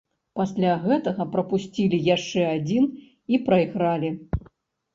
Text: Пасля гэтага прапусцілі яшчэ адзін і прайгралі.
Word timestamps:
Пасля 0.37 0.71
гэтага 0.85 1.27
прапусцілі 1.35 2.01
яшчэ 2.15 2.41
адзін 2.55 2.89
і 3.35 3.43
прайгралі. 3.47 4.15